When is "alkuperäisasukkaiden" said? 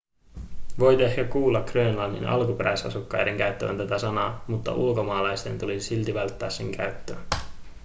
2.25-3.37